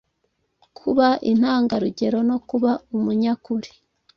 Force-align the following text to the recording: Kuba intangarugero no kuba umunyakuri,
Kuba 0.77 1.07
intangarugero 1.31 2.17
no 2.29 2.37
kuba 2.49 2.71
umunyakuri, 2.95 3.69